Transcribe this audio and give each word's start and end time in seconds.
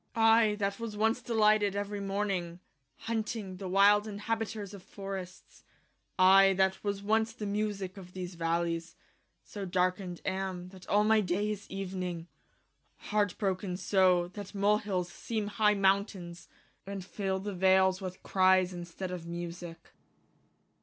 I 0.15 0.55
that 0.55 0.79
was 0.79 0.97
once 0.97 1.21
delighted 1.21 1.75
every 1.75 1.99
morning 1.99 2.53
y 2.53 2.57
Hunting 3.05 3.57
the 3.57 3.67
wilde 3.69 4.07
inhabiters 4.07 4.73
of 4.73 4.81
forrests 4.81 5.63
y 6.17 6.45
I 6.47 6.53
that 6.53 6.83
was 6.83 7.03
once 7.03 7.33
the 7.33 7.45
musique 7.45 7.97
of 7.97 8.13
these 8.13 8.33
v 8.33 8.43
allies 8.43 8.95
y 8.95 9.01
So 9.43 9.65
darkened 9.65 10.19
am 10.25 10.63
y 10.63 10.69
that 10.69 10.87
all 10.89 11.03
my 11.03 11.21
day 11.21 11.51
is 11.51 11.69
evening 11.69 12.17
y 12.17 12.25
Hart 13.09 13.37
broken 13.37 13.77
so 13.77 14.23
y 14.23 14.29
that 14.33 14.55
molehilles 14.55 15.11
seeme 15.11 15.47
high 15.49 15.75
mount 15.75 16.13
aines 16.15 16.47
y 16.87 16.93
And 16.93 17.05
fill 17.05 17.37
the 17.37 17.53
vales 17.53 18.01
with 18.01 18.23
cries 18.23 18.73
in 18.73 18.85
steed 18.85 19.11
of 19.11 19.27
musique 19.27 19.91